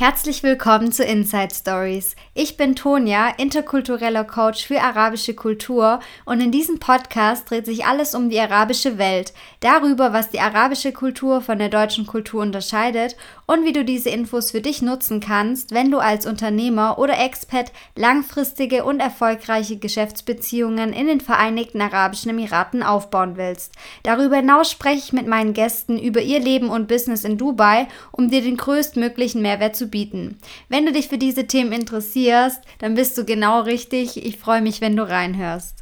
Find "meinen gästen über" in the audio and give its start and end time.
25.26-26.22